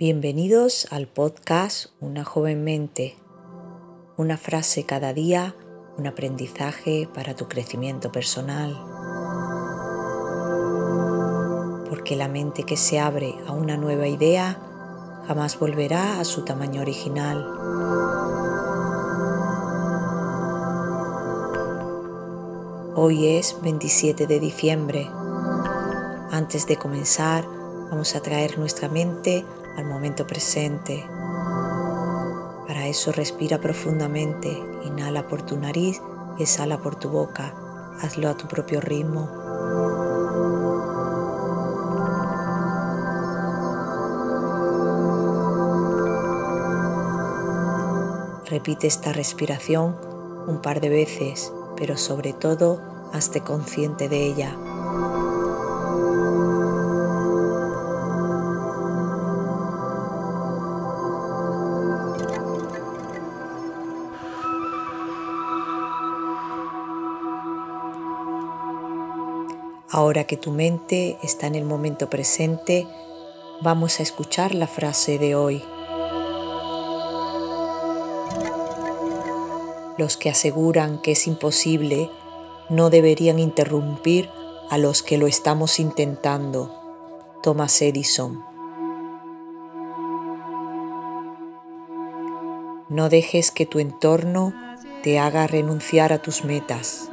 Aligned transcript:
Bienvenidos 0.00 0.86
al 0.90 1.08
podcast 1.08 1.88
Una 2.00 2.24
joven 2.24 2.64
mente. 2.64 3.18
Una 4.16 4.38
frase 4.38 4.86
cada 4.86 5.12
día, 5.12 5.54
un 5.98 6.06
aprendizaje 6.06 7.06
para 7.12 7.36
tu 7.36 7.48
crecimiento 7.48 8.10
personal. 8.10 8.82
Porque 11.90 12.16
la 12.16 12.28
mente 12.28 12.62
que 12.62 12.78
se 12.78 12.98
abre 12.98 13.34
a 13.46 13.52
una 13.52 13.76
nueva 13.76 14.08
idea 14.08 14.58
jamás 15.26 15.58
volverá 15.58 16.18
a 16.18 16.24
su 16.24 16.46
tamaño 16.46 16.80
original. 16.80 17.46
Hoy 22.96 23.36
es 23.36 23.54
27 23.60 24.26
de 24.26 24.40
diciembre. 24.40 25.10
Antes 26.30 26.66
de 26.66 26.78
comenzar, 26.78 27.44
vamos 27.90 28.16
a 28.16 28.22
traer 28.22 28.58
nuestra 28.58 28.88
mente 28.88 29.44
al 29.76 29.84
momento 29.84 30.26
presente. 30.26 31.04
Para 32.66 32.86
eso 32.86 33.12
respira 33.12 33.58
profundamente, 33.58 34.48
inhala 34.84 35.26
por 35.28 35.42
tu 35.42 35.56
nariz 35.56 36.00
y 36.38 36.42
exhala 36.42 36.78
por 36.78 36.96
tu 36.96 37.10
boca. 37.10 37.54
Hazlo 38.00 38.28
a 38.28 38.36
tu 38.36 38.46
propio 38.46 38.80
ritmo. 38.80 39.28
Repite 48.46 48.86
esta 48.88 49.12
respiración 49.12 49.96
un 50.48 50.60
par 50.60 50.80
de 50.80 50.88
veces, 50.88 51.52
pero 51.76 51.96
sobre 51.96 52.32
todo 52.32 52.80
hazte 53.12 53.42
consciente 53.42 54.08
de 54.08 54.26
ella. 54.26 54.56
Ahora 69.92 70.22
que 70.22 70.36
tu 70.36 70.52
mente 70.52 71.18
está 71.20 71.48
en 71.48 71.56
el 71.56 71.64
momento 71.64 72.08
presente, 72.08 72.86
vamos 73.60 73.98
a 73.98 74.04
escuchar 74.04 74.54
la 74.54 74.68
frase 74.68 75.18
de 75.18 75.34
hoy. 75.34 75.64
Los 79.98 80.16
que 80.16 80.30
aseguran 80.30 81.02
que 81.02 81.12
es 81.12 81.26
imposible 81.26 82.08
no 82.68 82.88
deberían 82.88 83.40
interrumpir 83.40 84.30
a 84.70 84.78
los 84.78 85.02
que 85.02 85.18
lo 85.18 85.26
estamos 85.26 85.80
intentando. 85.80 86.72
Thomas 87.42 87.82
Edison. 87.82 88.44
No 92.88 93.08
dejes 93.08 93.50
que 93.50 93.66
tu 93.66 93.80
entorno 93.80 94.54
te 95.02 95.18
haga 95.18 95.48
renunciar 95.48 96.12
a 96.12 96.22
tus 96.22 96.44
metas. 96.44 97.10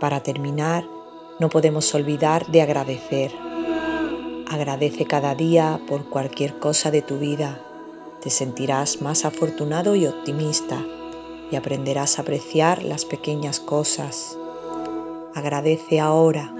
Para 0.00 0.20
terminar, 0.20 0.84
no 1.40 1.48
podemos 1.48 1.94
olvidar 1.94 2.46
de 2.46 2.62
agradecer. 2.62 3.32
Agradece 4.48 5.06
cada 5.06 5.34
día 5.34 5.80
por 5.88 6.08
cualquier 6.08 6.58
cosa 6.58 6.90
de 6.90 7.02
tu 7.02 7.18
vida. 7.18 7.60
Te 8.22 8.30
sentirás 8.30 9.02
más 9.02 9.24
afortunado 9.24 9.94
y 9.94 10.06
optimista 10.06 10.84
y 11.50 11.56
aprenderás 11.56 12.18
a 12.18 12.22
apreciar 12.22 12.82
las 12.82 13.04
pequeñas 13.04 13.60
cosas. 13.60 14.38
Agradece 15.34 16.00
ahora 16.00 16.57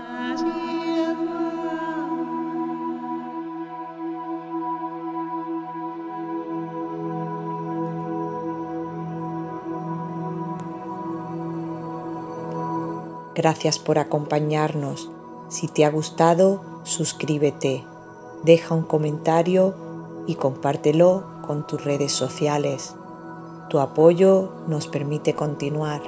Gracias 13.39 13.79
por 13.79 14.01
acompañarnos. 14.01 15.13
Si 15.49 15.69
te 15.69 15.85
ha 15.85 15.91
gustado, 15.91 16.61
suscríbete, 16.83 17.85
deja 18.43 18.75
un 18.75 18.83
comentario 18.83 19.77
y 20.27 20.35
compártelo 20.35 21.23
con 21.47 21.65
tus 21.65 21.85
redes 21.85 22.11
sociales. 22.11 22.97
Tu 23.71 23.79
apoyo 23.79 24.51
nos 24.67 24.89
permite 24.89 25.35
continuar. 25.35 26.01